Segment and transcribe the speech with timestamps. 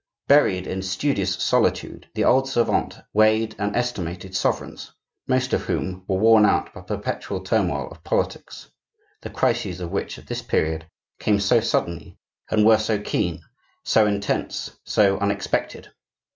[0.27, 4.91] Buried in studious solitude, the old savant weighed and estimated sovereigns,
[5.27, 8.71] most of whom were worn out by the perpetual turmoil of politics,
[9.21, 10.87] the crises of which at this period
[11.19, 12.17] came so suddenly
[12.49, 13.43] and were so keen,
[13.83, 15.91] so intense, so unexpected.